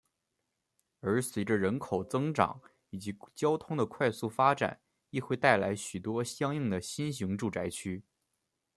[1.01, 2.59] 而随着人口增长
[2.89, 4.81] 以及交通的快速发展
[5.11, 8.03] 亦会带来许多相应的新型住宅区。